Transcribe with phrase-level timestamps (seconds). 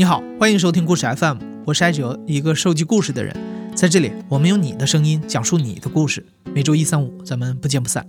[0.00, 1.36] 你好，欢迎收听故事 FM，
[1.66, 3.36] 我是艾哲，一个收集故事的人。
[3.74, 6.24] 在这里，我们用你的声音讲述你的故事。
[6.54, 8.06] 每周一、三、五，咱们不见不散。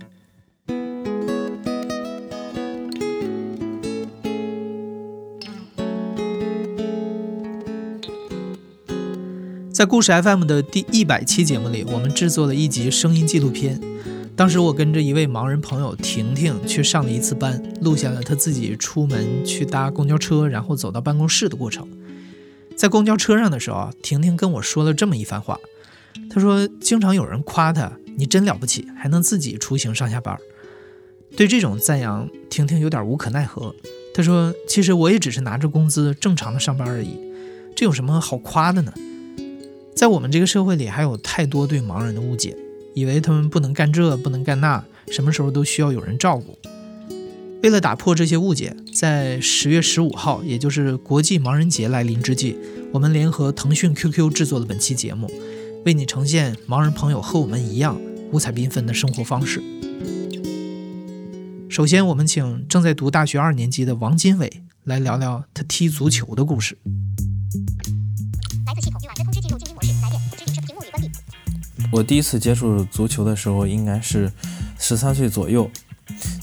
[9.70, 13.78] 在故事 FM 的第一百期节目里，我们制作了一集声音纪录片。
[14.34, 21.86] 当时我跟着一位盲人朋友婷婷去上了一次班，录下了她自己出门去搭公交车，然后走到办公室的过程。
[22.74, 25.58] 在公交车上的时候，婷婷跟我说了这么一番话。
[26.30, 30.36] 她说：“经常有人夸她，你真了不起，还能自己出行上下班。”
[31.36, 33.74] 对这种赞扬，婷婷有点无可奈何。
[34.14, 37.18] 她说：“其实我也只是拿着工资正常的上班而已，
[37.76, 38.92] 这有什么好夸的呢？”
[39.94, 42.56] 在我们这个社会里，还有太多对盲人的误解。
[42.94, 46.58] 以为他们不能干这，不能干那，什么时候都需要有人照顾。
[47.62, 52.56] 为了打破这些误解，在十月十五号，也就是国际盲人节来临之际，
[52.92, 55.30] 我们联合腾讯 QQ 制作了本期节目，
[55.84, 58.00] 为你呈现盲人朋友和我们一样
[58.32, 59.62] 五彩缤纷的生活方式。
[61.68, 66.76] 首先，我们请正在读大学二年级的王金伟来聊聊他踢足球的故事。
[71.92, 74.32] 我第一次接触足球的时候，应该是
[74.78, 75.70] 十三岁左右。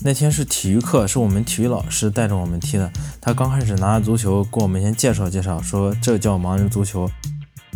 [0.02, 2.90] 那天是体育课，是我们体育老师带着我们踢的。
[3.20, 7.10] 他刚开始拿着足球给我们先介绍介绍，说这叫盲人足球，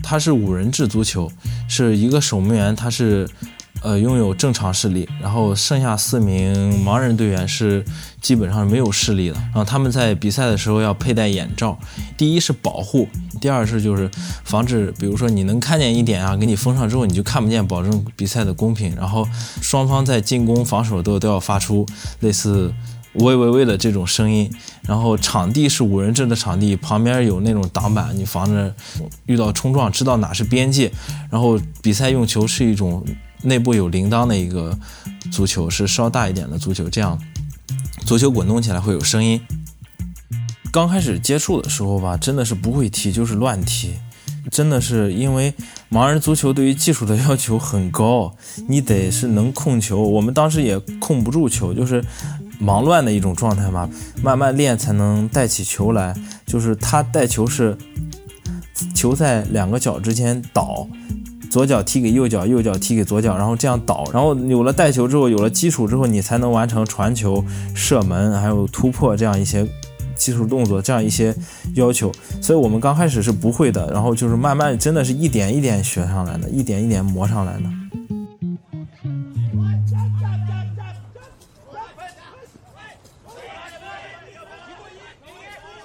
[0.02, 1.30] 它是五人制足球，
[1.68, 3.28] 是一个守门员，他是。
[3.84, 7.84] 呃，拥有正常视力，然后剩下四名盲人队员是
[8.22, 9.36] 基本上没有视力的。
[9.36, 11.78] 然后他们在比赛的时候要佩戴眼罩，
[12.18, 13.10] 第一是保护，
[13.42, 14.10] 第二是就是
[14.46, 18.96] 防止，比如说你能看见一点啊，给你封上之后你就看不见，保证比赛的公平。
[18.96, 19.28] 然后
[19.62, 21.86] 双方在进攻、防守都都要发出
[22.22, 22.74] 类似
[23.16, 24.50] 喂喂喂的这种声音。
[24.84, 28.74] 然后场地是五人制的场地，旁边有那种挡板，你防着
[29.26, 30.90] 遇到冲撞，知道哪是边界。
[31.30, 33.06] 然后比赛用球是一种。
[33.44, 34.78] 内部有铃铛的一个
[35.32, 37.22] 足球是稍大一点的足球，这样
[38.06, 39.40] 足球滚动起来会有声音。
[40.72, 43.94] 刚开始接触的时候吧，真的是不会踢，就是乱踢。
[44.52, 45.54] 真的是因为
[45.90, 48.36] 盲人足球对于技术的要求很高，
[48.68, 50.02] 你得是能控球。
[50.02, 52.04] 我们当时也控不住球，就是
[52.60, 53.90] 忙乱的一种状态嘛。
[54.22, 56.14] 慢慢练才能带起球来，
[56.46, 57.78] 就是他带球是
[58.94, 60.88] 球在两个脚之间倒。
[61.54, 69.64] 左脚踢给右脚，右脚踢给左脚，然后这样倒，然后有了带球之后，有了基础之后，你才能完成传球、射门，还有突破这样一些
[70.16, 71.32] 技术动作，这样一些
[71.76, 72.12] 要求。
[72.42, 77.83] 所以我们刚开始是不会的，然后就是慢慢，真的是一点一点学上来的，一点一点磨上来的。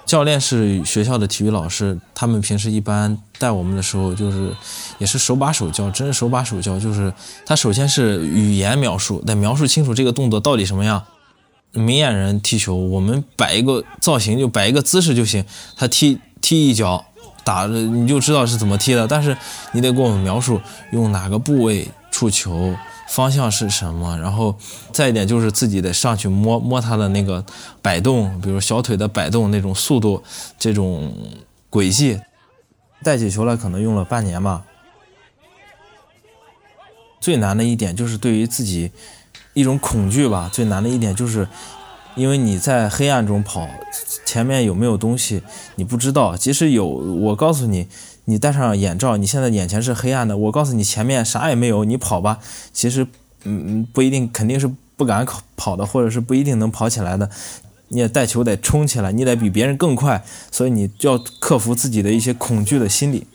[0.09, 4.51] 教练是学校的体育老师，他们平时一般带我们的时候，就是
[4.97, 6.79] 也是手把手教，真是手把手教。
[6.79, 7.13] 就是
[7.45, 11.03] 他首先是语言描述，得描述清楚这个动作到底什么样。
[11.73, 15.45] 明眼人踢球，我们摆一个造型，就摆一个姿势就行。
[15.77, 17.05] 他踢踢一脚，
[17.43, 19.07] 打着你就知道是怎么踢的。
[19.07, 19.37] 但是
[19.73, 20.59] 你得给我们描述
[20.91, 22.75] 用哪个部位触球。
[23.09, 24.17] 方向是什么？
[24.19, 24.55] 然后
[24.93, 27.43] 再一点就是自己得上去摸摸它的那个
[27.81, 30.21] 摆动，比如小腿的摆动那种速度，
[30.59, 31.11] 这种
[31.69, 32.19] 轨迹。
[33.01, 34.63] 带起球来可能用了半年吧。
[37.19, 38.91] 最难的一点就是对于自己
[39.53, 40.49] 一种恐惧吧。
[40.53, 41.47] 最难的一点就是，
[42.15, 43.67] 因为你在黑暗中跑，
[44.25, 45.41] 前面有没有东西
[45.75, 46.37] 你不知道。
[46.37, 47.87] 即使有，我告诉你。
[48.29, 50.37] 你戴上眼罩，你现在眼前是黑暗的。
[50.37, 52.37] 我告诉你，前面啥也没有，你跑吧。
[52.71, 53.07] 其实，
[53.43, 57.27] 嗯，不一定，肯定是不敢跑跑的，或者是不一定能跑起来的。
[57.87, 63.25] 你也带球得冲起来，你得比别人更快，所以你就要克服自己的一些恐惧的心理。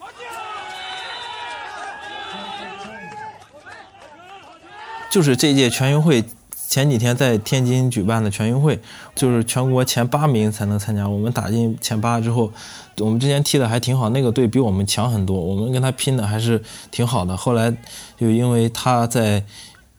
[5.11, 6.25] 就是这届全运会。
[6.75, 8.81] 前几天在天津举办的全运会，
[9.15, 11.09] 就是全国前八名才能参加。
[11.09, 12.51] 我们打进前八之后，
[12.99, 16.61] 我们之前踢的还挺好，那个队比我们强很多，我们跟他拼的还是
[16.91, 17.37] 挺好的。
[17.37, 17.73] 后来
[18.19, 19.45] 就因为他在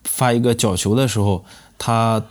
[0.03, 1.45] 发一个角球的时候，
[1.77, 2.21] 他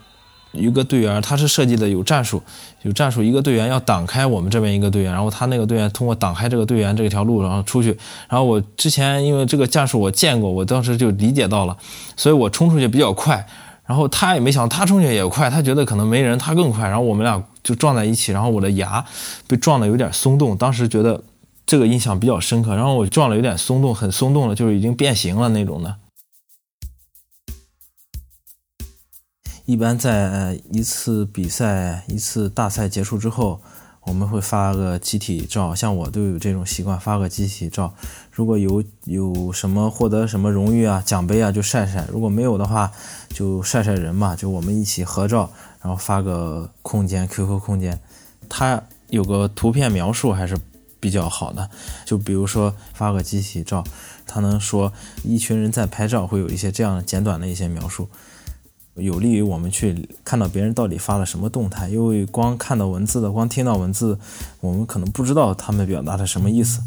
[0.53, 2.43] 一个队员他是设计的有战术，
[2.83, 7.97] 有战术，一个队员要挡开我们这边一个队员，然后他那个队员通过挡开这个队员这条路，然后出去。
[8.29, 11.75] 然后我之前因为这个战术我见过，我当时就理解到了，
[12.15, 13.47] 所以我冲出去比较快。
[13.87, 16.89] 然后他也没想，他冲起来也快，他觉得可能没人，他更快。
[16.89, 19.05] 然后我们俩就撞在一起，然后我的牙
[19.47, 21.23] 被撞的有点松动，当时觉得
[21.67, 22.75] 这个印象比较深刻。
[22.75, 25.97] 然后我撞了有点松动，很松动了，就是已经变形了那种的。
[29.67, 33.61] 一般在一次比赛、一次大赛结束之后，
[34.05, 37.95] 我们会发个集体照，像我都有这种习惯，发个集体照。
[38.31, 42.93] 如果有有什么获得什么荣誉啊、奖杯啊，就晒晒；如果没有的话，
[43.31, 47.99] 就晒晒人嘛，就我们一起合照，然后发个空间 QQ 空间。
[48.49, 50.57] 它有个图片描述还是
[51.01, 51.71] 比较好的，
[52.05, 53.83] 就比如说发个集体照，
[54.27, 54.93] 它能说
[55.23, 58.09] 一群人在拍照，会有一些这样简短的一些描述。
[58.97, 64.19] 有利于我们去看到别人到底发了什么动态，因为光看到文字的，光听到文字，
[64.61, 66.81] 我们可能不知道他们表达的什么意思。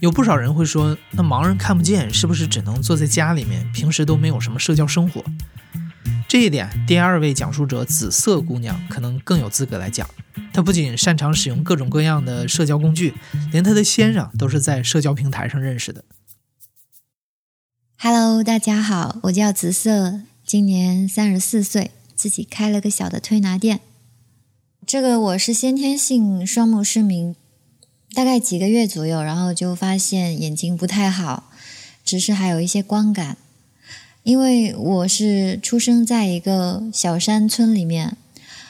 [0.00, 5.22] 有不少人会说，那盲人看不见，是不是只能坐在家里面，平时都没有什么社交生活？
[6.28, 10.08] 这一点，第二位讲述者紫色姑娘可能更有资格来讲。
[10.52, 13.14] 她不仅擅长使用各种各样的社交工具，
[13.50, 16.04] 连她的先生都是在社交平台上认识的。
[18.02, 23.80] Hello，大家好，我叫紫色，今年三十四岁，自己开了个小的推拿店。
[24.86, 27.36] 这个我是先天性双目失明，
[28.14, 31.50] 大概几个月左右，然后就发现眼睛不太好，
[32.02, 33.36] 只是还有一些光感。
[34.22, 38.16] 因为我是出生在一个小山村里面，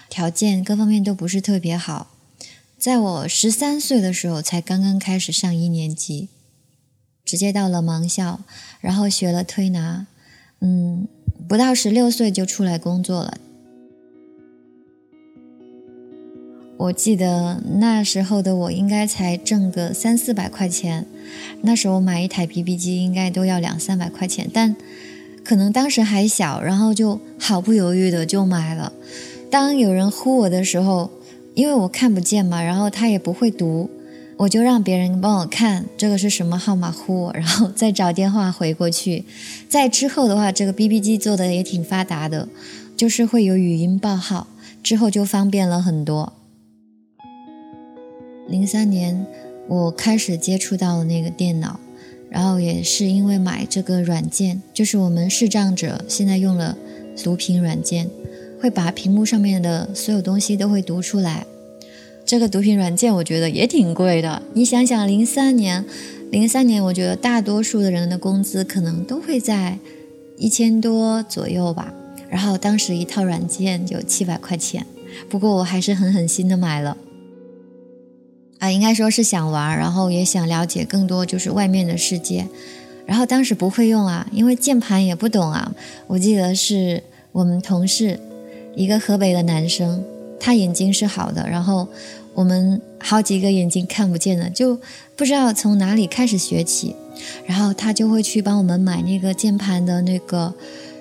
[0.08, 2.10] 条件各方面都不是特别好。
[2.76, 6.26] 在我十三岁的时候，才刚刚开始上一年级。
[7.30, 8.40] 直接到了盲校，
[8.80, 10.04] 然后学了推拿，
[10.58, 11.06] 嗯，
[11.46, 13.38] 不到十六岁就出来工作了。
[16.76, 21.06] 我记得那时候的我应该才挣个三四百块钱，
[21.62, 24.74] 那时候买一台 BB 机应该都要两三百块钱，但
[25.44, 28.92] 可能当时还小，然后就毫不犹豫的就买了。
[29.52, 31.08] 当有人呼我的时候，
[31.54, 33.88] 因为我看不见嘛，然后他也不会读。
[34.40, 39.26] 我就让别人帮我看这个是什么号码呼我， 然后再找电话回过去。
[39.68, 42.48] 在之后的话，这个 BB 机做的也挺发达的，
[42.96, 44.46] 就是会有语音报号，
[44.82, 46.32] 之后就方便了很多。
[48.48, 49.26] 零三年
[49.68, 51.78] 我开始接触到了那个电脑，
[52.30, 56.78] 然后也是因为买这个软件，就是我们视障者现在用了
[57.22, 58.08] 读屏软件，
[58.58, 61.46] 会把屏幕上面的所有东西都会读出来。
[62.24, 65.84] 这个读屏软件我觉得也挺贵的，你想想，零三年，
[66.30, 69.78] 零三年，我觉得大多数的人的工资可能都会在
[70.38, 71.92] 一千多左右吧。
[72.28, 74.86] 然后当时一套软件就七百块钱，
[75.28, 76.96] 不过我还是狠狠心的买了。
[78.60, 82.46] 啊，应该说是想玩，然后也想了解更多就是外面的世界。
[83.06, 85.74] 然后当时不会用啊，因为键盘也不懂啊。
[86.06, 87.02] 我记得是
[87.32, 88.20] 我们同事，
[88.76, 90.04] 一个河北的男生，
[90.40, 91.86] 他眼睛是好的，然后。
[92.32, 94.78] 我们好几个眼睛看不见的，就
[95.16, 96.94] 不知道从哪里开始学起，
[97.44, 100.54] 然后他就会去帮我们买那个键盘的那个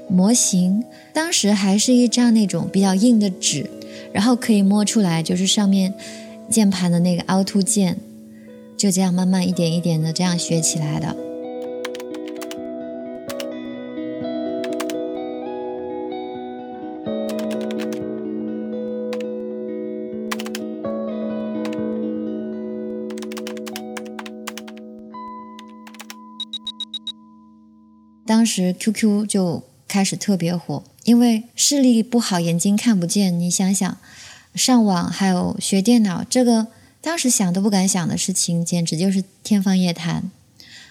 [0.09, 0.83] 模型，
[1.13, 3.69] 当时还是一张那种比较硬的纸，
[4.11, 5.93] 然后可以摸出来就是上面
[6.49, 7.97] 键盘的那个凹凸键，
[8.75, 11.28] 就这样慢慢一点一点的这样学起来的。
[28.29, 33.39] 当时 QQ 就开始特别火，因为视力不好，眼睛看不见。
[33.39, 33.97] 你想想，
[34.53, 36.67] 上网还有学电脑，这个
[37.01, 40.29] 当时想都不敢想的事情，简直就是天方夜谭。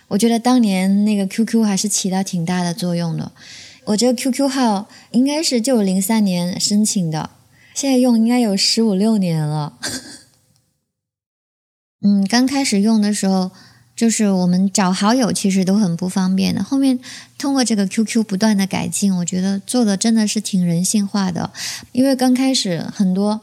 [0.08, 3.30] 我觉得当年那个 QQ 还是起到挺大的作用的。
[3.84, 7.30] 我这个 QQ 号应该是就零三年申请的，
[7.72, 9.78] 现在用应该有十五六年了。
[12.02, 13.52] 嗯，刚开始用的时候。
[13.98, 17.00] 就是我们找好友其实都很不方便的，后面
[17.36, 21.50] 通过这个 QQ 不断的改进，我觉得做的真的是挺人性化的。
[21.90, 23.40] 因为刚开始很多，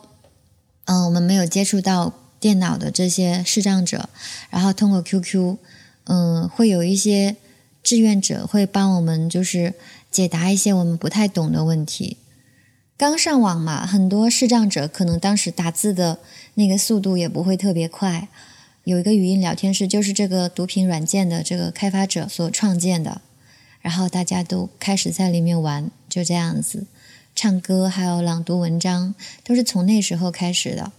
[0.85, 4.07] 嗯，我们没有接触到电脑的这些视障者，
[4.49, 5.57] 然后通过 QQ，
[6.05, 7.35] 嗯，会有一些
[7.83, 9.73] 志愿者会帮我们，就是
[10.09, 12.15] 解答一些我们不太懂的问题。
[12.95, 16.19] 刚上网嘛，很多视障者可能当时打字的
[16.53, 18.29] 那个速度也不会特别快。
[18.85, 23.19] 有一个语音聊天室，就是这个读屏软件的这个开发者所创建的，
[23.81, 26.85] 然后大家都开始在里面玩，就这样子，
[27.35, 30.91] 唱歌还有朗读文章，都是从那时候开始的。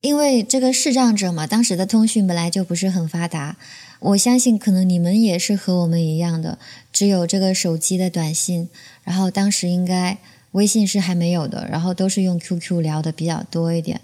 [0.00, 3.58] 因为这个视障者嘛，当时的通讯本来就不是很发达，
[4.00, 6.58] 我相信可能你们也是和我们一样的，
[6.90, 8.70] 只有这个手机的短信，
[9.04, 10.16] 然后当时应该
[10.52, 14.00] 微信是还没有的，然后都是用 QQ 聊的比较多一点。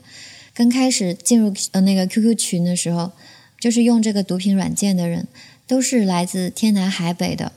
[0.55, 3.13] 刚开始进入呃那个 QQ 群的时候，
[3.59, 5.27] 就是用这个读屏软件的人，
[5.67, 7.53] 都是来自天南海北的，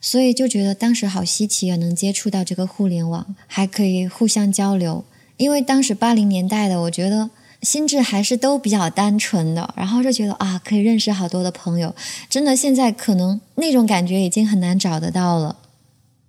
[0.00, 5.04] 所以就觉得当时好稀奇啊，能接触到这个互联网，还可以互相交流，
[5.36, 7.28] 因为当时八零年代的，我觉得
[7.60, 11.94] 心智还是都比较单纯的，然后就觉得啊，可以认识好多的朋友。
[12.30, 15.56] 真的，现在可能那种感觉已经很难找得到了。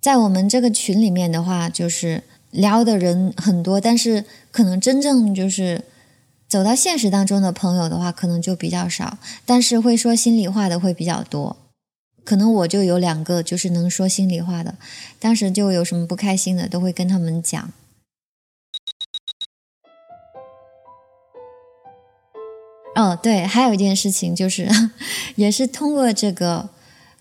[0.02, 5.82] 在我们这个群里面的话，就是聊的人很多，但是可能真正就是
[6.52, 9.16] 走到现实当中的朋友的话，可能就比较少。
[9.46, 11.56] 但是会说心里话的会比较多。
[12.24, 14.74] 可能我就有两个，就是能说心里话的，
[15.18, 17.72] 当时就有什么不开心的，都会跟他们讲。
[22.96, 24.68] 哦，对，还有一件事情就是，
[25.36, 26.68] 也是通过这个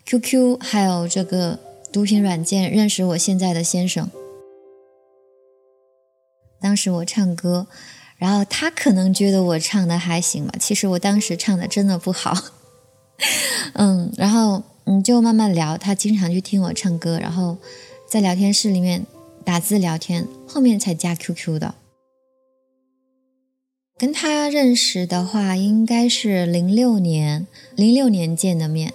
[0.07, 1.57] QQ 还有这个
[1.89, 4.11] 读屏软件认识我现在的先生。
[6.59, 7.67] 当时我唱歌，
[8.21, 12.37] 然后他可能觉得我唱的还行吧，其实我当时唱的真的不好。
[13.73, 17.57] 嗯，然后嗯就慢慢聊，他经常去听我唱歌，然后
[18.07, 19.07] 在聊天室里面
[19.43, 21.73] 打字聊天，后面才加 QQ 的。
[23.97, 28.93] 跟他认识的话，应该是零六年，零六年见的面。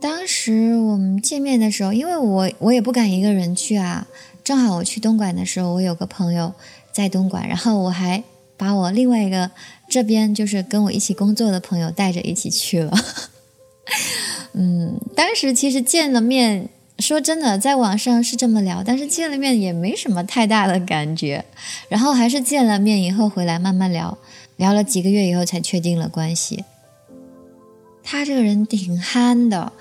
[0.00, 4.06] 当时我们见面的时候，因为我我也不敢一个人去啊，
[4.42, 6.54] 正好我去东莞的时候，我有个朋友
[6.96, 8.24] 在东莞，然后我还
[8.56, 9.50] 把我另外一个
[9.86, 12.90] 这边就是跟我一起工作的朋友带着一起去了。
[14.54, 16.70] 嗯，当时其实见了面。
[16.98, 21.44] 说真的，在网上是这么聊，但是见了面也没什么太大的感觉。
[21.90, 24.16] 然后还是见了面以后回来慢慢聊，
[24.56, 26.64] 聊了几个月以后才确定了关系。
[28.02, 29.74] 他这个人挺憨的，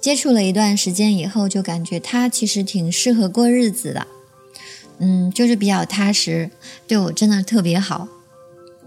[0.00, 4.06] 接触了一段时间以后就感觉他其实挺适合过日子的。
[5.00, 6.50] 嗯，就是比较踏实，
[6.86, 8.06] 对我真的特别好。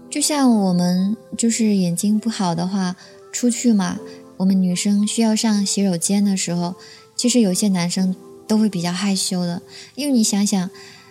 [0.08, 2.96] 就像我们就是眼睛不好的话，
[3.32, 3.98] 出去嘛，
[4.38, 6.76] 我们女生需要上洗手间的时候。
[7.16, 8.14] 其实有些男生
[8.48, 9.62] 都会比较害羞的，
[9.94, 10.60] 因为你想想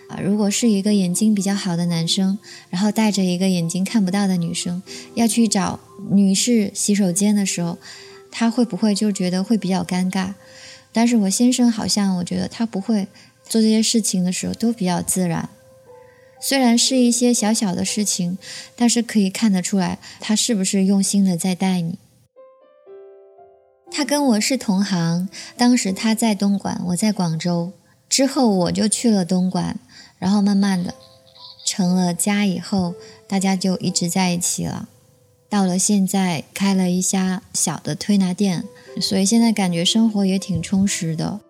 [0.08, 4.82] 啊，如果是一个眼睛比较好的男生，然后带着一个眼睛看不到的女生
[5.14, 5.80] 要去找
[6.10, 7.78] 女士洗手间的时候，
[8.30, 10.34] 他会不会就觉得会比较尴尬？
[10.92, 13.08] 但是我先生好像我觉得他不会
[13.48, 15.48] 做这些事情的时候都比较自然，
[16.40, 18.38] 虽然是一些小小的事情，
[18.74, 21.98] 但是可以看得出来他是不是用心的在带你。
[23.90, 27.72] 他跟我是同行，当时他在东莞，我在广州。
[28.08, 29.76] 之后我就去了东莞，
[30.18, 30.94] 然后慢慢的
[31.64, 32.94] 成了家以后，
[33.28, 34.88] 大家就一直在一起了。
[35.48, 38.64] 到了现在，开了一家小的推拿店，
[39.00, 41.40] 所以现在感觉生活也挺充实的。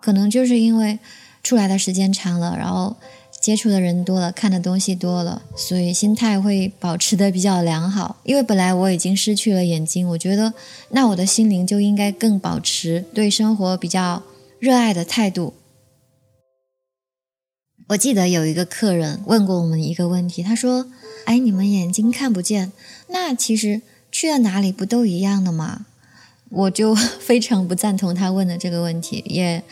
[0.00, 0.98] 可能就是因为
[1.42, 2.96] 出来的时间长了，然后。
[3.40, 8.20] 接触的人多了，看的东西多了，所以心态会保持的比较良好。
[8.22, 10.52] 因为本来我已经失去了眼睛，我觉得
[10.90, 14.22] 那我的心灵就应该更保持对生活比较
[14.58, 15.54] 热爱的态度。
[17.88, 20.90] 我记得有一个客人问过我们一个问题，他说
[21.24, 22.70] ：“哎，你们眼睛看不见，
[23.08, 23.80] 那其实
[24.12, 25.86] 去了哪里不都一样的吗？”
[26.50, 29.62] 我就 非常不赞同他问的这个问题，也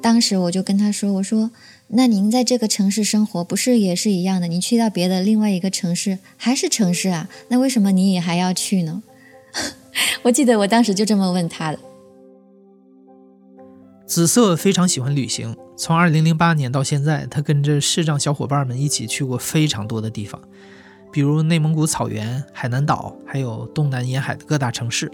[0.00, 1.50] 当时我就跟他说：“我说。”
[1.92, 4.46] 那您在这个城市生活，不是也是一样的？
[4.46, 7.28] 你去到别的另外一个城市，还是城市啊？
[7.48, 9.02] 那为什么你也还要去呢？
[10.22, 11.78] 我记得我当时就这么问他的。
[14.06, 20.40] 紫色非常喜欢旅行，从2008年到现在，他跟着视障小伙伴们一起去过非常多的地方，
[21.10, 25.10] 比如内蒙古草原、海南岛，还有东南沿海的各大城市。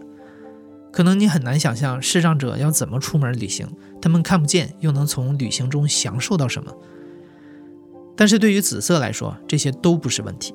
[0.96, 3.68] 可能你很难想象视障者要怎么出门旅行，
[4.00, 6.74] 他们看不见又能从旅行中享受到什么？
[8.16, 10.54] 但是对于紫色来说，这些都不是问题。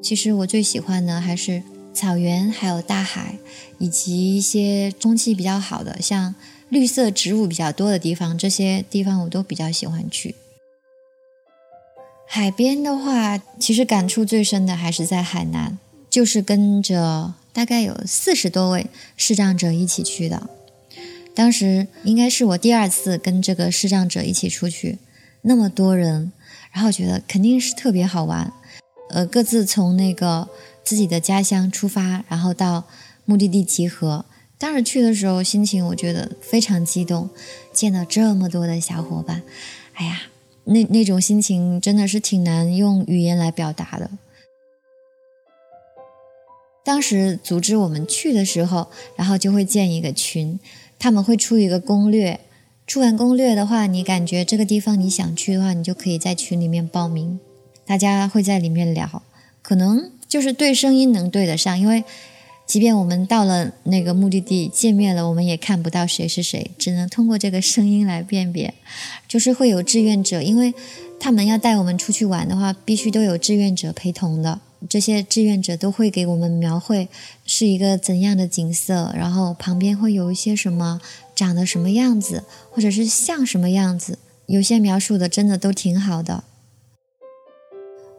[0.00, 1.60] 其实我最喜欢的还是
[1.92, 3.36] 草原，还有大海，
[3.78, 6.36] 以及一些空气比较好的，像
[6.68, 10.36] 绿色植物比较多的地方，这些地方我都比较喜欢去。
[12.28, 15.76] 海边的话，其实感触最深的还是在海南，
[16.08, 17.34] 就是跟着。
[17.54, 20.50] 大概有四十多位视障者一起去的，
[21.34, 24.98] 当时应该是我第二次跟这个视障者一起出去，
[25.42, 26.32] 那么多人，
[26.72, 28.52] 然后觉得肯定是特别好玩。
[29.10, 30.48] 呃，各自从那个
[30.82, 32.84] 自己的家乡出发，然后到
[33.24, 34.24] 目的地集合。
[34.58, 37.30] 当时去的时候，心情我觉得非常激动，
[37.72, 39.42] 见到这么多的小伙伴，
[39.94, 40.22] 哎呀，
[40.64, 44.10] 那那种心情真的是挺难用语言来表达的。
[46.84, 48.86] 当时组织我们去的时候，
[49.16, 50.60] 然后就会建一个群，
[50.98, 52.38] 他们会出一个攻略。
[52.86, 57.40] 出完攻略的话，你感觉这个地方你想去的话，你就可以在群里面报名。
[57.86, 59.22] 大家会在里面聊，
[59.62, 62.04] 可能就是对声音能对得上，因为
[62.66, 68.74] 即便我们到了那个目的地见面了，我们也看不到谁是谁，只能通过这个声音来辨别。
[69.26, 70.74] 就是会有志愿者，因为。
[71.20, 74.60] 他们要带我们出去玩的话，必须都有志愿者陪同的。
[74.88, 77.08] 这些志愿者都会给我们描绘
[77.46, 81.00] 是一个怎样的景色，然后旁边会有一些什么
[81.34, 84.18] 长得什么样子，或者是像什么样子。
[84.46, 86.44] 有些描述的真的都挺好的。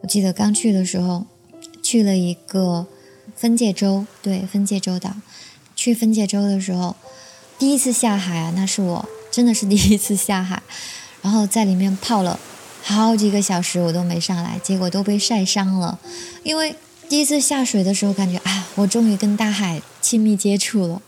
[0.02, 1.26] 我记得刚去的时候，
[1.82, 2.86] 去了一个
[3.34, 5.14] 分界洲，对，分界洲岛。
[5.76, 6.96] 去分界洲的时候，
[7.58, 10.62] 第一次下海啊，那是我真的是第一次下海，
[11.22, 12.40] 然后在里面泡了。
[12.88, 15.98] 好几个小时我都没上来，结果都被晒伤了。
[16.44, 16.76] 因为
[17.08, 21.02] 第一次下水的时候，感觉啊，我终于跟大海亲密接触了。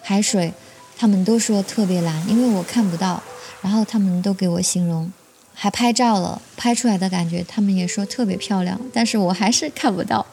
[0.00, 0.54] 海水，
[0.96, 3.20] 他们都说特别蓝，因为我看不到。
[3.60, 5.12] 然后他们都给我形容，
[5.52, 8.80] 还拍照了，拍出来的感觉，他们也说特别漂亮。
[8.92, 10.24] 但是我还是看不到，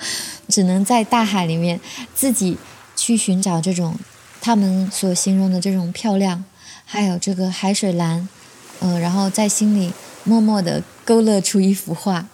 [0.48, 1.80] 只能在大海里面
[2.14, 2.60] 自己
[2.96, 3.96] 去寻找这种
[4.40, 6.46] 他们所形容的这种漂亮，
[6.86, 8.30] 还有这个海水蓝，
[8.82, 9.92] 嗯，然后在心里。
[10.24, 12.28] 默默地勾勒出一幅画。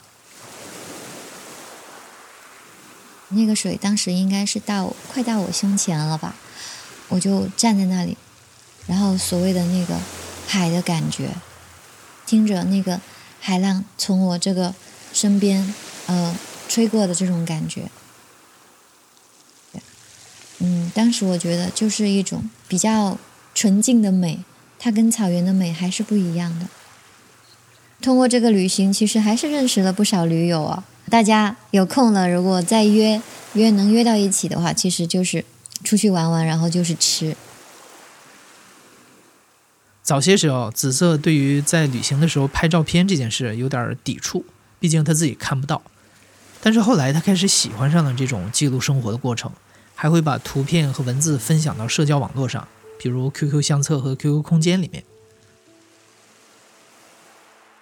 [3.29, 6.35] 那个水当时应该是到快到我胸前了吧，
[7.09, 8.15] 我就站在那里，
[8.87, 9.99] 然后所谓的那个
[10.47, 11.31] 海的感觉，
[12.25, 13.01] 听着那个
[13.41, 14.73] 海浪从我这个
[15.11, 15.73] 身边
[16.05, 16.37] 呃
[16.69, 17.89] 吹过的这种感觉，
[20.59, 23.17] 嗯，当时我觉得就是一种比较
[23.53, 24.45] 纯净的美，
[24.79, 26.67] 它跟草原的美还是不一样的。
[28.01, 30.83] 通过这个旅行，其实还是认识了不少驴友啊。
[31.09, 33.21] 大家有空了，如果再约
[33.53, 35.43] 约能约到一起的话，其实就是
[35.83, 37.35] 出去玩玩，然后就是吃。
[40.03, 44.45] 早些时候，紫色对于在旅行的时候拍照片这件事有点抵触，
[44.79, 45.81] 毕竟他自己看不到。
[46.61, 49.51] 但是后来他开始喜欢上了这种记录生活的过程，
[49.95, 55.03] 还会把图片和文字分享到社交网络上，比如 QQ 相册和 QQ 空间里面。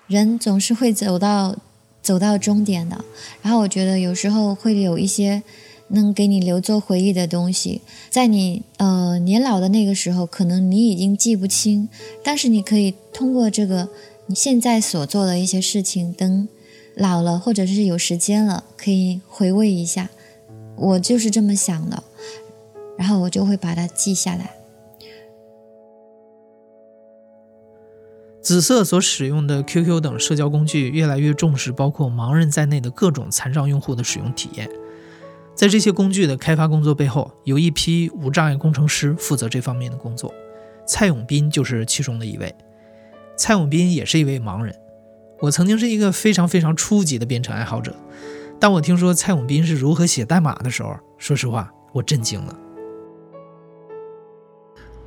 [0.07, 1.55] 人总是会走到
[2.01, 3.03] 走到终点的，
[3.41, 5.41] 然后我觉得有时候会有一些
[5.89, 11.89] 能给你留作回忆的东西，在你呃年老的那个时候，可能你已经记不清，
[12.23, 13.89] 但是你可以通过这个
[14.27, 16.47] 你现在所做的一些事情，等
[16.95, 20.09] 老了或者是有时间了，可以回味一下。
[20.75, 22.03] 我就是这么想的，
[22.97, 24.51] 然后我就会把它记下来。
[28.45, 34.69] 紫色所使用的 QQ 等社交工具越来越重视包括盲人在内的各种残障用户的使用体验。
[35.55, 40.31] 在这些工具的开发工作背后，有一批无障碍工程师负责这方面的工作。
[40.85, 42.53] 蔡永斌就是其中的一位。
[43.35, 44.75] 蔡永斌也是一位盲人。
[45.39, 47.95] 我曾经是一个非常非常初级的编程爱好者。
[48.59, 52.55] 当我听说蔡永斌是如何写代码的时候，说实话，我震惊了。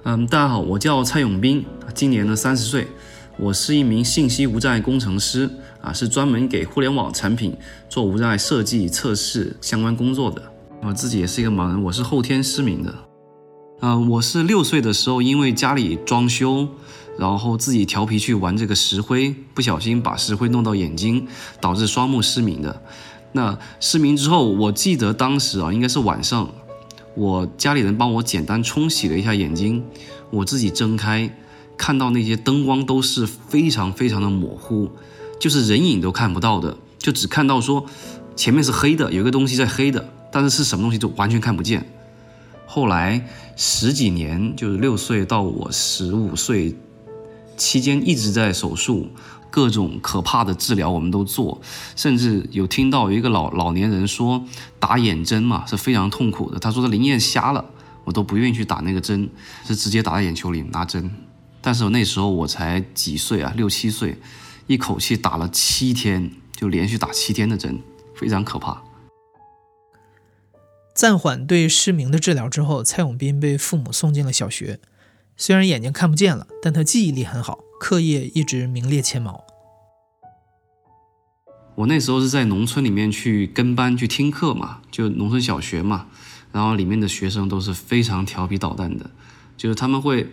[0.03, 2.89] 嗯，大家好，我叫蔡永斌，今年呢三十岁。
[3.41, 5.49] 我是一名信息无障碍工程师
[5.81, 7.57] 啊，是专门给互联网产品
[7.89, 10.43] 做无障碍设计、测试相关工作的。
[10.83, 12.93] 我自己也是一个盲人，我是后天失明的。
[13.81, 16.67] 嗯，我是六岁的时候因为家里装修，
[17.17, 21.29] 然后自己调皮去玩这个石灰，不小心把石灰弄到眼睛，
[21.61, 22.83] 导致双目失明的。
[23.31, 26.53] 那失明之后，我记得当时啊，应该是晚上，
[27.15, 29.85] 我家里人帮我简单冲洗了一下眼睛，
[30.31, 31.33] 我自己睁开。
[31.79, 34.91] 看到那些灯光都是非常非常的模糊，
[35.41, 37.87] 就是人影都看不到的，就只看到说
[38.37, 41.89] 前面是黑的，有一个东西在黑的，但是是什么东西就完全看不见。
[42.67, 46.77] 后来十几年，就是六岁到我十五岁
[47.57, 49.09] 期间一直在手术，
[49.51, 51.61] 各种可怕的治疗我们都做，
[51.97, 54.45] 甚至有听到有一个老老年人说
[54.79, 57.65] 打眼针嘛是非常痛苦的，他说他灵眼瞎了，
[58.05, 59.31] 我都不愿意去打那个针，
[59.67, 61.11] 是直接打在眼球里拿针。
[61.61, 64.17] 但是我那时候我才几岁啊，六七岁，
[64.69, 67.81] 一口气打了七天，就连续打七天的针，
[68.15, 68.83] 非常可怕。
[70.95, 74.81] 暂缓对失明的治疗之后，蔡永斌被父母送进了小学。
[75.37, 79.45] 虽然眼睛看不见了，但他记忆力很好，课业一直名列前茅。
[81.75, 86.07] 我那时候是在农村里面去跟班去听课嘛，就农村小学嘛，
[86.53, 89.11] 然后里面的学生都是非常调皮捣蛋的，
[89.57, 90.33] 就是他们会。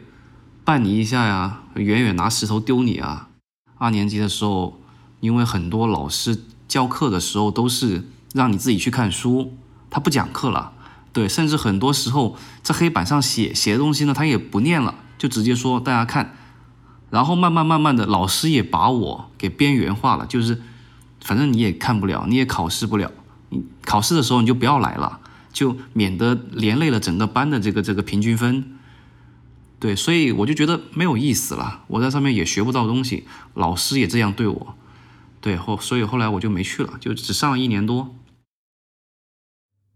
[0.65, 3.29] 绊你一下呀，远远拿石头丢你啊！
[3.77, 4.81] 二年级的时候，
[5.19, 9.53] 因为很多老师教课的时候都是让你自己去看书，
[9.91, 10.73] 他不讲课了，
[11.13, 16.35] 对，甚至很多时候在黑板上写写的东西呢，他也不念了，就直接说大家看。
[17.11, 20.63] 然后慢慢慢慢的，老师也把我给边缘化了，就是
[21.21, 23.11] 反正你也看不了，你也考试不了，
[23.49, 25.19] 你考试的时候你就不要来了，
[25.53, 28.71] 就免得连累了整个班的这个这个平均分。
[29.85, 31.83] 对，所以我就觉得没有意思了。
[31.85, 34.75] 我在上面也学不到东西，老师也这样对我。
[35.39, 38.15] 对后，所以后来我就没去了，就只上了一年多。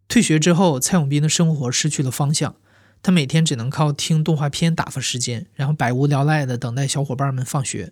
[0.08, 2.54] 退学之后，蔡永斌的生活失去了方向，
[3.02, 7.92] 他每天只能靠听动画片打发时间，然后百无聊赖地等待小伙伴们放学。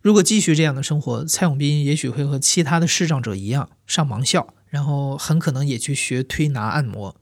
[0.00, 7.14] 如果继续这样的生活，蔡永斌也许会和其他的视障者一样上盲校，然后很可能也去学推拿按摩。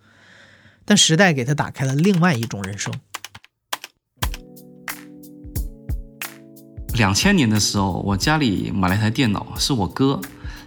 [0.85, 2.95] 但时代给他打开了另外一种人生。
[6.97, 10.21] 两千年的时候，我家里买了一台电脑，是我哥，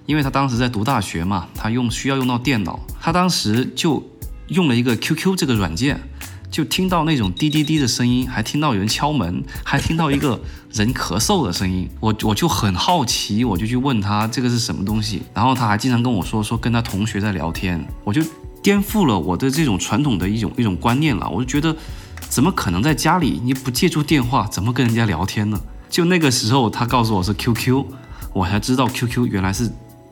[0.06, 4.02] 因为他当时在读大学嘛，他用需要用到电脑，他当时就
[4.48, 6.00] 用了一个 QQ 这个软件，
[6.52, 10.40] 就听到那种滴滴滴的声音，还听到有人敲门，还听到一个
[10.72, 18.22] 人咳嗽的声音，我我就很好奇，我就去问他这个是什么东西，然后他还经常跟我说说跟他同学在聊天，我就
[18.62, 21.76] 颠覆了我的这种传统的一种一种观念了，我就觉得
[22.30, 25.60] 怎么可能在家里你不借助电话，怎么跟人家聊天呢？
[25.90, 27.84] 就那个时候，他告诉我是 QQ，
[28.32, 29.70] 我才知道 QQ 原来是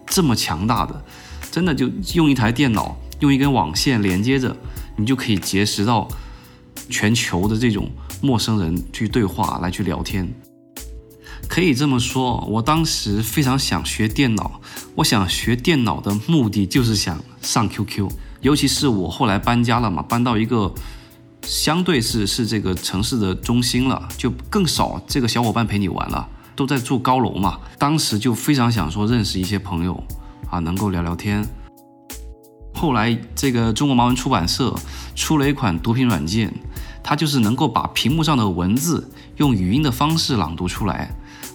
[0.08, 1.06] 这么强大的，
[1.52, 4.58] 真的就用一台电脑，用一根网线连接着，
[4.96, 6.08] 你就可以结识到
[6.90, 10.28] 全球的这种陌生人去对话来去聊天。
[11.48, 14.60] 可以这么说，我当时非常想学电脑，
[14.96, 18.10] 我想学电脑的目的就是想上 QQ，
[18.42, 20.74] 尤其是我后来搬家了嘛，搬到一个。
[21.48, 27.58] 相对是是这个城市的中心了，就更少这个小伙伴陪你玩了，都在住高楼嘛。
[27.78, 30.04] 当时就非常想说认识一些朋友
[30.50, 31.48] 啊，能够聊聊天。
[32.74, 34.76] 后来这个中国盲文出版社
[35.16, 36.54] 出了一款读屏软件，
[37.02, 41.10] 它就是能够把屏幕上的文字用语音的方式朗读出来。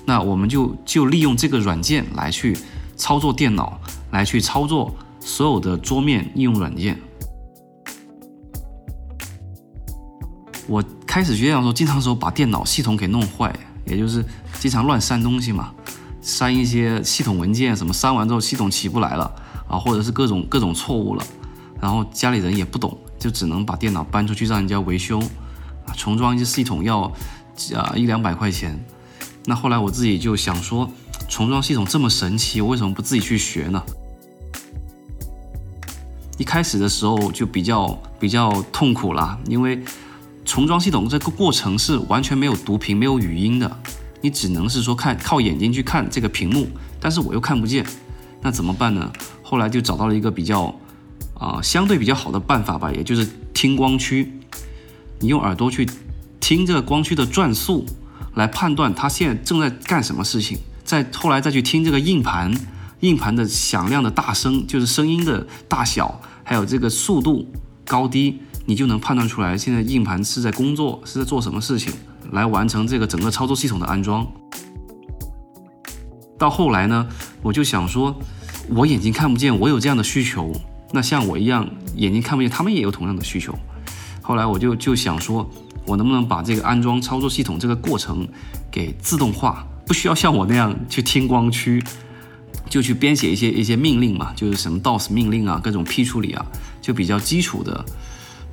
[0.06, 2.56] 那我们就就利用这个软件来去
[2.96, 3.78] 操作电脑，
[4.10, 6.98] 来去操作所有的桌面应用软件。
[10.68, 13.52] 我开始学电脑的时候，经常时候把电脑系统给弄坏，
[13.84, 14.24] 也就是
[14.60, 15.72] 经常乱删东西嘛，
[16.22, 19.30] 删一些系统文件什么，删完之后系统起不来了
[19.68, 21.24] 啊，或者是各种各种错误了，
[21.80, 25.18] 然后家里人也不懂，就只能把电脑搬出去让人家维修
[25.84, 27.12] 啊，重装一些系统要
[27.74, 28.78] 啊一两百块钱。
[29.44, 30.88] 那后来我自己就想说，
[31.28, 33.82] 重装系统这么神奇，我为什么不自己去学呢？
[36.38, 39.82] 一开始的时候就比较比较痛苦啦，因为。
[40.52, 43.78] 重装系统这个过程是完全没有读屏、没有语音的，
[44.20, 46.68] 你只能是说看靠眼睛去看这个屏幕，
[47.00, 47.86] 但是我又看不见，
[48.42, 49.10] 那怎么办呢？
[49.42, 50.78] 后来就找到了一个比较
[51.32, 54.30] 啊相对比较好的办法吧，也就是听光驱。
[55.20, 55.88] 你用耳朵去
[56.38, 57.86] 听这个光驱的转速，
[58.34, 60.58] 来判断它现在正在干什么事情。
[60.84, 62.52] 再后来再去听这个硬盘，
[63.00, 67.50] 硬盘的响亮的大声，就是声音的大小，还有这个速度
[67.86, 68.38] 高低。
[68.64, 71.92] 你就能判断出来，现在硬盘是在工作，是在做什么事情，
[72.30, 74.26] 来完成这个整个操作系统的安装。
[76.38, 77.06] 到后来呢，
[77.42, 78.16] 我就想说，
[78.68, 80.52] 我眼睛看不见，我有这样的需求，
[80.92, 83.56] 那像我一样眼睛看不见，他们也有同样的需求。
[84.20, 85.48] 后来我就就想说，
[85.86, 88.26] 我能不能把这个安装操作系统这个过程
[88.70, 91.82] 给自动化，不需要像我那样去听光驱，
[92.68, 96.46] 就去编写一些一些命令嘛，就是什么 DOS 命令啊，各种批处理啊，
[96.80, 97.84] 就比较基础的。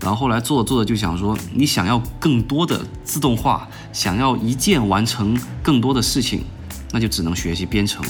[0.01, 6.43] 然后后来做着做着就想说，你想要更多的自动化，想要一键完成更多的事情，
[6.91, 8.03] 那就只能学习编程。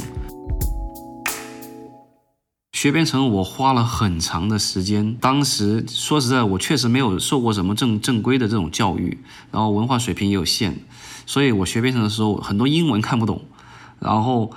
[2.74, 9.18] 学编程我花了很长的时间，当时说实在，我确实没有受过什么正正规的这种教育，
[9.52, 10.78] 然后文化水平也有限，
[11.26, 13.42] 所以我学编程的时候很多英文看不懂，
[14.00, 14.52] 然后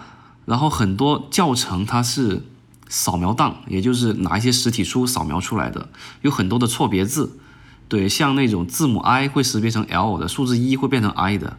[0.44, 2.42] 然后很多教程它是。
[2.94, 5.88] 扫描档，也就是拿一些实体书扫描出来的，
[6.20, 7.38] 有很多的错别字，
[7.88, 11.56] 对，像那种字母 I 会识别成 L 的，数字一会变成 I 的，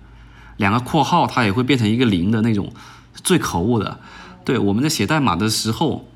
[0.57, 2.71] 两个括号它也会变成一个零的那种，
[3.15, 3.99] 最可恶的。
[4.45, 6.07] 对，我们在写代码的时候，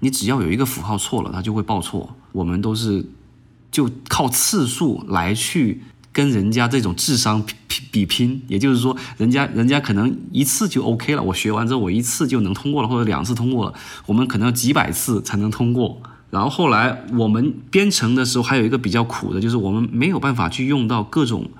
[0.00, 2.14] 你只要有一个符号错了，它就会报错。
[2.32, 3.06] 我们都是
[3.70, 5.82] 就靠次数来去。
[6.16, 13.74] 跟人家这种智商比比拼，也就是说，人家人家可能一次就 OK 了，我学完之后我一次就能通过了，或者两次通过了，
[14.06, 16.00] 我们可能要几百次才能通过。
[16.30, 21.50] 然后后来我们编程的时候还有一个比较苦的，就是我们没有办法去用到各种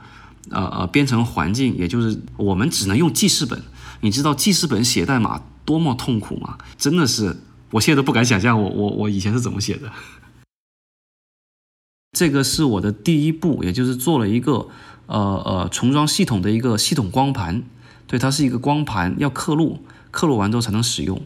[0.49, 3.63] 呃呃编程环境，也就是我们只能用记事本。
[4.01, 6.57] 你知道记事本写代码多么痛苦吗？
[6.79, 7.37] 真的是，
[7.73, 9.93] 我现在都不敢想象我我我以前是怎么写的。
[12.17, 14.69] 这个是我的第一步，也就是做了一个
[15.05, 17.63] 呃呃重装系统的一个系统光盘，
[18.07, 21.21] 对，它是一个光盘，要刻录，刻录完之后才能使用。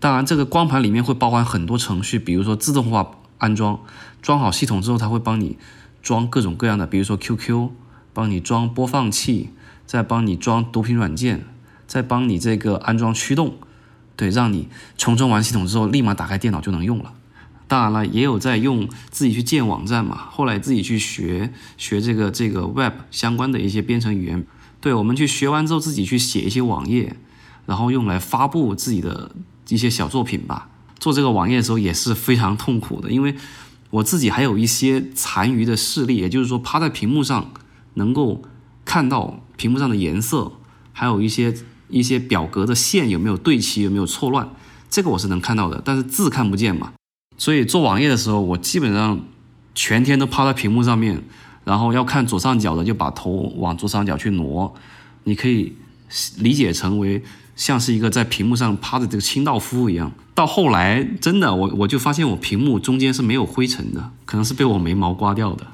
[0.00, 3.80] 当然，这个光盘里面会包含很多程序，比如说自动化安装，
[4.22, 5.58] 装好系统之后，它会帮你
[6.02, 7.68] 装各种各样的，比如说 QQ，
[8.14, 9.50] 帮你装播放器，
[9.84, 11.44] 再帮你装读屏软件，
[11.86, 13.56] 再帮你这个安装驱动，
[14.16, 17.12] 对，让你重装完系统之后，立马打开电脑就能用了。
[17.72, 24.46] 当然了，也有在用自己去建网站嘛，后来自己去学学这个这个 Web 相关的一些编程语言。
[24.78, 27.16] 对，我们去学完之后，自己去写一些网页，
[27.64, 29.34] 然后用来发布自己的
[29.70, 30.68] 一些小作品吧。
[30.98, 33.34] 做这个网页的时候也是非常痛苦的，因为
[33.88, 37.52] 我自己还有一些残余的视力，也就是说趴在屏幕上
[37.94, 38.42] 能够
[38.84, 40.52] 看到屏幕上的颜色，
[40.92, 41.54] 还有一些
[41.88, 44.50] 一些表格的线有没有对齐，有没有错乱，
[44.90, 46.92] 这个我是能看到的，但是字看不见嘛。
[47.36, 49.20] 所以做网页的时候，我基本上
[49.74, 51.22] 全天都趴在屏幕上面，
[51.64, 54.74] 然后要看左上角的就把头往左上角去挪，
[55.24, 55.74] 你可以
[56.38, 57.22] 理解成为
[57.56, 60.12] 像是一个在屏幕上趴的这个清道夫一样。
[60.34, 65.66] 到后来真的我我就发现我屏幕中间是没有灰尘的，可能是被我眉毛刮掉的。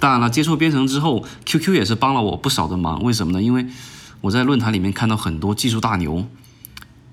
[0.00, 3.02] 当然了，接触编程之后，QQ 也是帮了我不少的忙。
[3.04, 3.40] 为什么呢？
[3.40, 3.66] 因为
[4.20, 6.26] 我在论坛里面看到很多技术大牛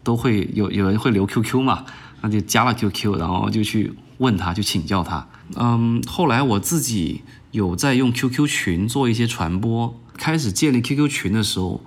[0.04, 1.86] 都会有有人会留 QQ 嘛。
[2.22, 5.28] 那就加了 QQ，然后就去问他，去请教他。
[5.56, 10.00] 嗯，后来我自己有在用 QQ 群做一些传播。
[10.18, 11.82] 开始建立 QQ 群的时候，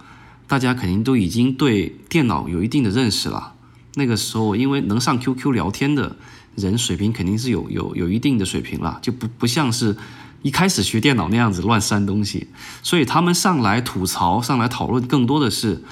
[0.48, 3.52] 大家肯定都已经对电脑有一定的认识了。
[3.96, 6.16] 那个时候，因为能上 QQ 聊天的
[6.56, 9.94] 人水平肯定是有有有一定的水平了，就不不像是
[10.40, 12.48] 一开始学电脑那样子乱删东西。
[12.82, 15.84] 所以他们上来吐槽、上来讨论，更多的是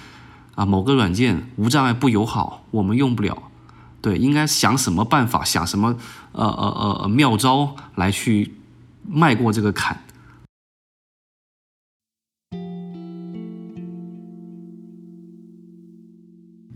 [0.55, 3.50] 啊某个软件无障碍不友好，我们用不了。
[4.03, 5.97] 对，应该想什么办法，想什么
[6.33, 8.55] 呃呃呃妙招来去
[9.07, 10.05] 迈过这个坎。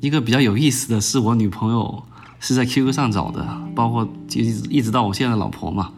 [0.00, 2.02] 一个比较有意思的是，我女朋友
[2.38, 3.42] 是在 QQ 上找的，
[3.74, 5.92] 包括一直一直到我现在的老婆嘛，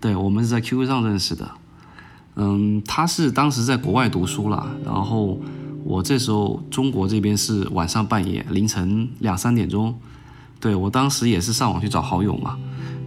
[0.00, 1.48] 对我们是在 QQ 上认识的。
[2.34, 5.38] 嗯，她是当时在国外读书了，然后
[5.84, 9.96] 我这时候中国这边是晚上半夜凌晨两三点钟。
[10.62, 12.56] 对我当时也是上网去找好友嘛，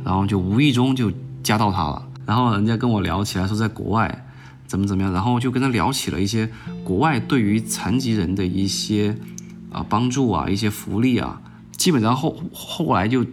[0.04, 1.10] 然后就无意中就
[1.42, 4.26] 加到他了，然后人家跟我聊起来说在国外
[4.68, 6.52] 怎么怎么样，然后就跟他聊起了一些
[6.84, 9.18] 国外对于残疾人的一些
[9.72, 11.42] 啊帮助啊一些福利啊，
[11.72, 13.26] 基本上后后来就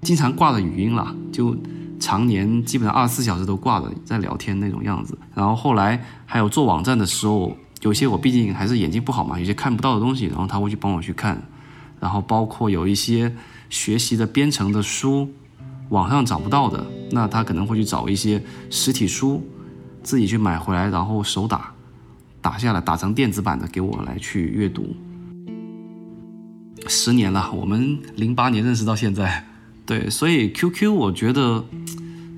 [0.00, 1.56] 经常挂着语音了，就
[2.00, 11.40] 常年基本上二十四小时都挂着在聊天那种样子，然后后来还有做网站的时候，有些我毕竟还是眼睛不好嘛，有些看不到的东西，然后他会去帮我去看，
[12.00, 13.32] 然后包括有一些。
[13.72, 15.32] 学习的编程的书，
[15.88, 19.42] 网上找不到的，那他可能会去找一些实体书，
[20.02, 21.72] 自己去买回来，然后手打，
[22.42, 24.94] 打下来，打成电子版的给我来去阅读。
[26.86, 29.46] 十年了，我们零八年认识到现在，
[29.86, 31.64] 对，所以 QQ 我觉得，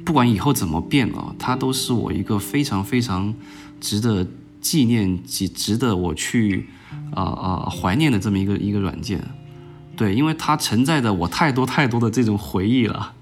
[0.04, 3.34] 不管以后怎么变啊，它都是我一个非常非常
[3.80, 4.24] 值得
[4.60, 6.68] 纪念及值得我去
[7.12, 9.20] 啊啊怀念的这么一个一个软件。
[9.96, 13.14] 对，因为它承载着我太多太多的这种回忆了。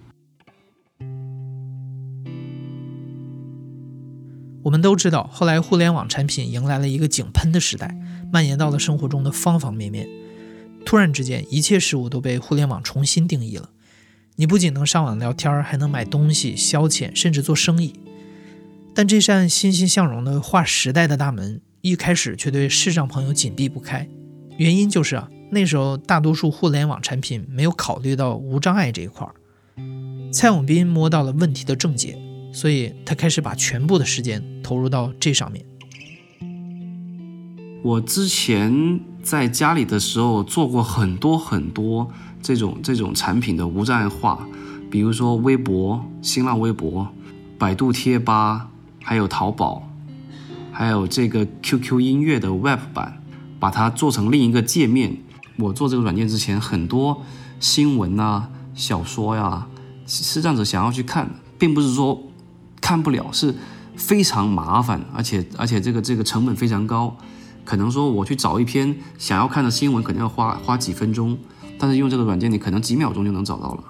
[4.63, 7.97] 我们都知道，后来互联网产品迎来了一个井喷的时代，
[8.33, 10.09] 蔓延到了生活中的方方面面。
[10.87, 13.71] 突然之间，一切事物都被互联网重新定义了。
[14.37, 17.95] 你不仅能上网聊天，还能买东西、消遣，甚至做生意。
[18.95, 24.09] 但这扇欣欣向荣的划时代的大门，一开始却对视障朋友紧闭不开。
[24.59, 25.29] 原因就是啊。
[25.51, 29.35] 那时候，大多数互联网产品没有考虑到无障碍这一块儿。
[30.33, 32.19] 蔡永斌摸到了问题的症结，
[32.55, 35.63] 所以他开始把全部的时间投入到这上面。
[37.83, 42.11] 我之前在家里的时候做过很多很多
[42.41, 44.49] 这种这种产品的无障碍化，
[44.91, 47.07] 比如说微博、新浪微博、
[47.59, 48.71] 百度贴吧，
[49.03, 49.87] 还有淘宝，
[50.73, 53.22] 还有这个 QQ 音乐的 Web 版，
[53.63, 55.19] 把它做成另一个界面。
[55.57, 57.23] 我做这个软件之前，很多
[57.61, 59.69] 新闻啊、小说呀，
[60.05, 62.25] 是这样子想要去看，并不是说
[62.81, 63.55] 看不了，是
[63.95, 67.17] 非常麻烦，而且而且这个这个成本非常高，
[67.65, 71.39] 可能说我去找一篇想要看的新闻，可能要花花几分钟，
[71.79, 73.85] 但是用这个软件，你可能几秒钟就能找到了。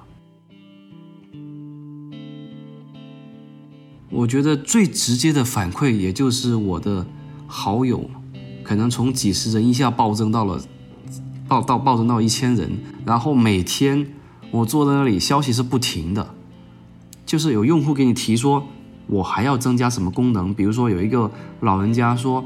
[4.11, 7.07] 我觉得最直接的反馈，也就是我的
[7.47, 8.11] 好友，
[8.73, 10.59] 可能从几十人一下暴增到了。
[11.47, 14.07] 暴到暴增到一千人，然后每天
[14.51, 16.35] 我坐在那里，消息是不停的，
[17.27, 18.67] 就是有用户给你提说，
[19.07, 21.31] 我还要增加什么功能，比如说有一个
[21.61, 22.43] 老人家说，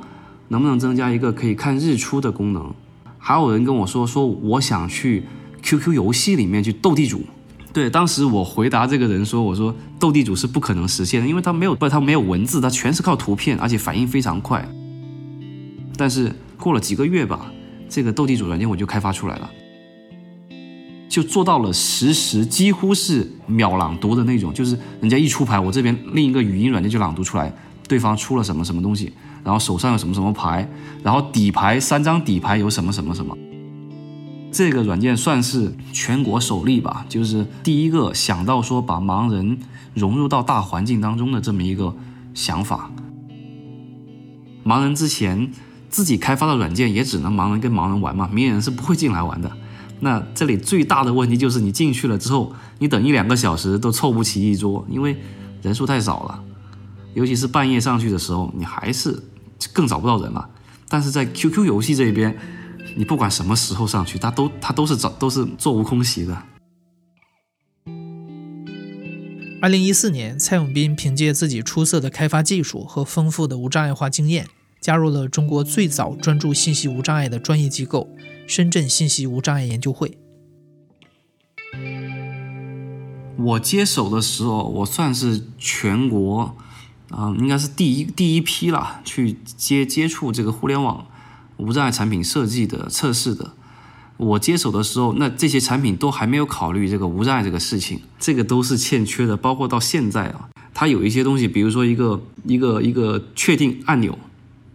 [0.48, 2.74] 能不能增加一个可以看日出的功能，
[3.16, 5.22] 还有人跟我说说我想去
[5.62, 7.22] QQ 游戏里面去斗地主，
[7.72, 14.68] 对，当时我回答这个人说，我说斗地主是不可能实现的，因为它没有不，它没有文字，它全是靠图片，而且反应非常快。
[15.96, 17.52] 但是过了几个月吧。
[17.88, 19.48] 这个斗地主软件我就开发出来了，
[21.08, 27.54] 就做到了实时几乎是秒朗读的那种，就是人家一出牌，我这边另一个语音软件就朗读出来，
[27.86, 29.12] 对方出了什么什么东西，
[29.44, 30.68] 然后手上有什么什么牌，
[31.04, 33.38] 然后底牌三张底牌有什么什么什么。
[34.50, 39.58] 这个软件算是全国首例吧，就是第一个想到说把盲人
[39.94, 41.94] 融入到大环境当中的这么一个
[42.34, 42.90] 想法。
[44.64, 45.52] 盲人之前
[45.96, 49.50] 自己开发的软件也只能盲人跟盲人玩嘛，明眼人是不会进来玩的。
[50.00, 55.16] 那这里最大的问题就是你进去了之后，你等一两个小时都凑不齐一桌，因为
[55.62, 56.44] 人数太少了，
[57.14, 59.18] 尤其是半夜上去的时候，你还是
[59.72, 60.50] 更找不到人了。
[60.86, 62.36] 但是在 QQ 游戏这边。
[62.98, 66.42] 你不管什么时候上去，他都他都是找都是座无空席的。
[69.60, 74.46] 二零一四年，蔡永斌凭借自己出色的开发技术和丰富的无障碍化经验，
[74.86, 78.08] 加入了中国最早专注信息无障碍的专业机构——
[78.46, 80.16] 深圳信息无障碍研究会。
[83.36, 86.56] 我接手的时候，我算是全国，
[87.10, 91.08] 啊，应该是第一第一批了，去接接触这个互联网。
[91.56, 93.54] 无障碍产品设计的测试的，
[94.18, 99.36] 我接手的时候，那这些产品都还没有考虑这个无障碍这个事情，这个都是欠缺的。
[99.36, 104.16] 包括到现在啊，它有一些东西，比如说一个一个一个确定按钮，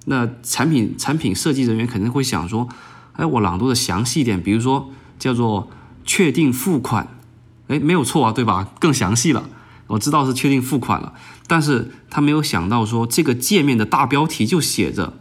[0.06, 2.68] 那产品产品设计人员肯定会想说，
[3.14, 5.70] 哎，我朗读的详细一点，比如说叫做
[6.06, 7.08] 确定付款，
[7.68, 8.70] 哎，没有错啊，对吧？
[8.80, 9.50] 更详细了，
[9.88, 11.14] 我知道是确定付款了，
[11.48, 15.18] 但是他没有想到说这个界面的大标题就写着。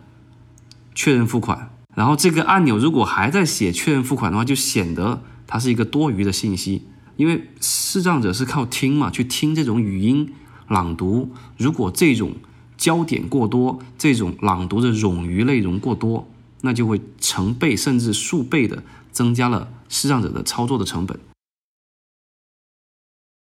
[0.92, 6.88] 确认付款，然后这个按钮如果还在写确认付款的话，就显得它是一个多余的信息。
[7.16, 10.34] 因为视障者是靠听嘛，去听这种语音
[10.68, 12.34] 朗读，如果这种
[12.80, 16.26] 焦点过多，这种朗读的冗余内容过多，
[16.62, 21.20] 那就会成倍甚至数倍的增加了视障者的操作的成本。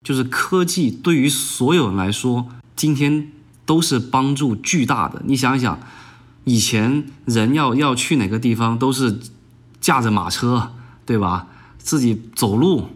[0.05, 3.31] 就是科技对于所有人来说，今天
[3.65, 5.23] 都是帮助巨大的。
[5.25, 5.79] 你想一想。
[6.45, 9.21] 以前人要要去哪个地方都是
[9.83, 10.73] 驾着马车，
[11.05, 11.47] 对吧？
[11.77, 12.89] 自己走路，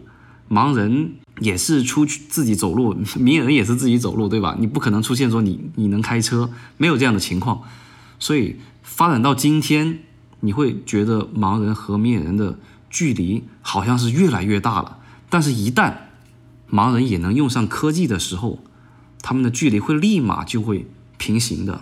[0.49, 4.55] 盲人也是出去自己走路，明眼人也是自己走路，对吧？
[4.59, 7.61] 你不可能出现说你你能开车，没有这样的情况。
[8.19, 9.99] 所以发展到今天，
[10.41, 14.99] 你会觉得盲人和明眼人的距离好像是越来越大了。
[15.29, 15.93] 但是，一旦
[16.69, 18.59] 盲人也能用上科技的时候，
[19.21, 20.85] 他们的距离会立马就会
[21.17, 21.81] 平行的。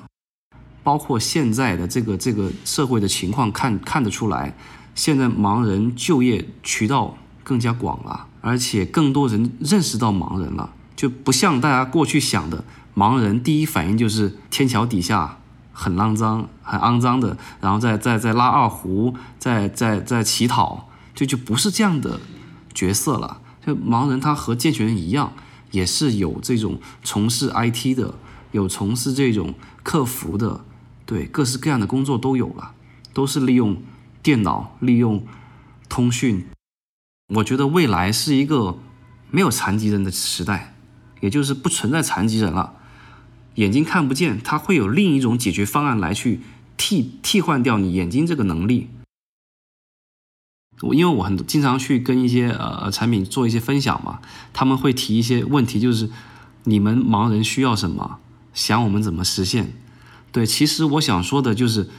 [0.83, 4.57] 包括现在的这个这个社会的情况看看得出来，
[4.95, 12.63] 现在盲人就业渠道更加广了，而且更多人认识到盲人了，就不像大家过去想的，
[12.95, 15.37] 盲人第一反应就是天桥底下
[15.71, 22.19] 很肮脏、很肮脏的，然后再再再拉二胡，再再再乞讨，就就不是这样的
[22.73, 23.39] 角色了。
[23.65, 25.33] 就盲人他和健全人一样，
[25.69, 28.15] 也是有这种从事 IT 的，
[28.51, 30.61] 有从事这种客服的。
[31.05, 32.71] 对，各式各样的工作都有了，
[33.13, 33.77] 都是利用
[34.23, 35.23] 电脑、利用
[35.87, 36.47] 通讯。
[37.35, 38.77] 我觉得未来是一个
[39.29, 40.75] 没有残疾人的时代，
[41.21, 42.73] 也就是不存在残疾人了。
[43.55, 46.41] 眼睛看不见，它会有另一种解决方案来去
[46.75, 48.89] 替替换掉你眼睛这个能力。
[50.81, 54.19] 我因为我很经常去跟一些呃产品做一些分享嘛，
[54.51, 56.09] 他们会提一些问题，就是
[56.63, 58.19] 你们盲人需要什么，
[58.53, 59.73] 想我们怎么实现。
[60.31, 61.89] 对，其实我想说的就是，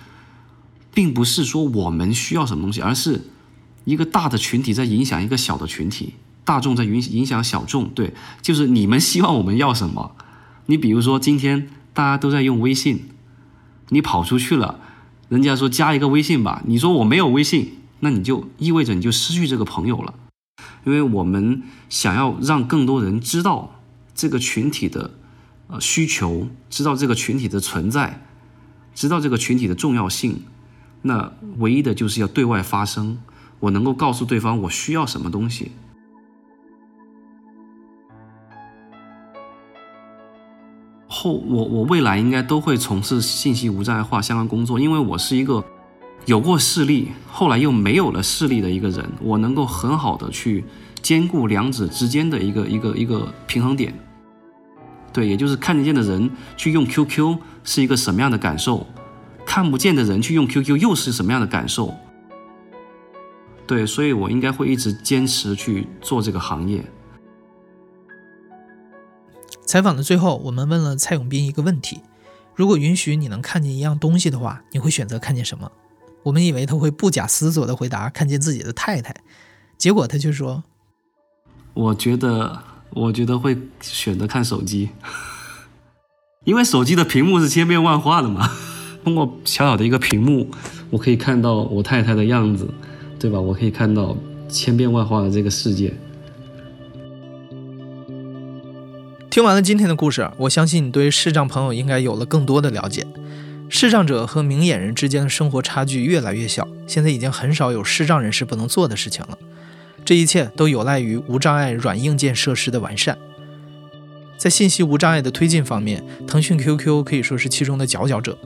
[0.93, 3.27] 并不是说我们需要什么东西，而是
[3.85, 6.15] 一个大的群体在影响一个小的群体，
[6.45, 7.89] 大众在影影响小众。
[7.89, 10.17] 对，就是你们希望我们要什么？
[10.67, 13.09] 你比如说今天大家都在用微信，
[13.89, 14.79] 你跑出去了，
[15.29, 20.15] 人家说加一个微信吧，你说我没有微信，那你就意味着你就失去这个朋友了，
[20.85, 23.81] 因为我们想要让更多人知道
[24.15, 25.15] 这个群体的。
[25.69, 28.27] 呃，需求知道这个群体的存在，
[28.95, 30.43] 知道这个群体的重要性，
[31.01, 33.17] 那唯一的就是要对外发声，
[33.63, 35.71] 我能够告诉对方我需要什么东西。
[41.07, 45.65] 后我我未来应该都会从事信息无障碍化相关工作，因为我是一个
[46.27, 50.65] 有过视力，后来又没有了视力的一个人，我能够很好的去
[51.01, 53.95] 兼顾两者之间的一个一个一个平衡点。
[55.13, 58.85] 对，也就是看得见的人去用 QQ 是一个什么样的感受，
[59.47, 61.95] 看不见的人去用 QQ 又是什么样的感受？
[63.73, 66.85] 对，所以我应该会一直坚持去做这个行业。
[69.65, 72.03] 采访的最后，我们问了蔡永斌一个问题：
[72.55, 75.73] 如果允许你能看见一样东西的话，你会选择看见什么？
[76.23, 79.17] 我们以为他会不假思索的回答看见自己的太太，
[79.79, 80.63] 结果他却说
[81.73, 84.91] ：“我觉得，我觉得会选择看手机，
[86.45, 88.51] 因为手机的屏幕是千变万化的嘛。
[89.03, 90.51] 通过小小的一个屏幕，
[90.91, 92.69] 我可以看到我太太的样子，
[93.23, 93.41] 对吧？
[93.41, 94.17] 我可以看到
[94.49, 95.95] 千变万化的这个世界。”
[99.31, 103.07] 听完了今天的故事，我相信你对视障朋友应该有了更多的了解。
[103.69, 109.39] 视障者和明眼人之间的生活差距越来越小，现在已经很少有视障人士不能做的事情了。
[110.05, 113.17] 这一切都有赖于无障碍软硬件设施的完善。
[114.37, 118.37] 在信息无障碍的推进方面，腾讯 QQ 可以说是其中的佼佼者。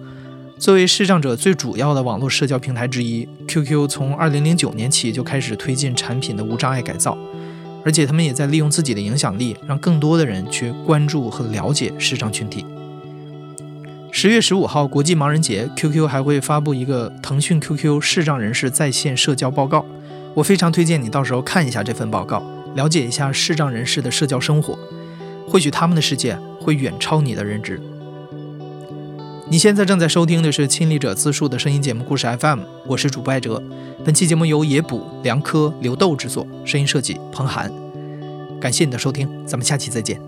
[0.58, 7.16] 作为视障者最主要的网络社交平台之一，QQ 从2009年起就开始推进产品的无障碍改造。
[7.84, 12.64] 而且他们也在利用自己的影响力，让更多的人去关注和了解视障群体。
[14.10, 19.84] 十月十五号国际盲人节，QQ 还会发布一个腾讯 QQ 视障人士在线社交报告，
[20.34, 22.42] 我非常推荐你到时候看一下这份报告，
[22.74, 24.76] 了解一下视障人士的社交生活，
[25.46, 27.78] 或许他们的世界会远超你的认知。
[29.48, 33.62] 你现在正在收听的是亲历者自述的声音节目故事 FM，我是主播艾哲。
[34.04, 37.72] 本期节目由野捕、梁科、刘豆制作，声音设计彭涵。
[38.60, 40.20] 感谢你的收听，咱们下期再见。